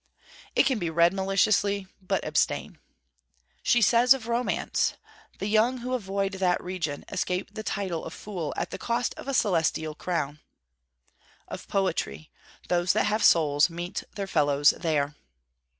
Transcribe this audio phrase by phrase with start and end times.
[0.55, 2.79] It can be read maliciously, but abstain.
[3.61, 4.95] She says of Romance:
[5.37, 9.27] 'The young who avoid that region escape the title of Fool at the cost of
[9.27, 10.39] a celestial crown.'
[11.47, 12.31] Of Poetry:
[12.67, 15.13] 'Those that have souls meet their fellows there.'